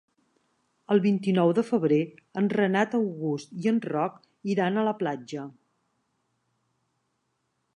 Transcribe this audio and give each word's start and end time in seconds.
El 0.93 1.01
vint-i-nou 1.01 1.51
de 1.59 1.63
febrer 1.67 1.99
en 2.41 2.47
Renat 2.57 2.95
August 2.99 3.53
i 3.65 3.69
en 3.73 3.77
Roc 3.91 4.17
iran 4.55 4.81
a 4.81 4.87
la 4.89 4.95
platja. 5.03 5.45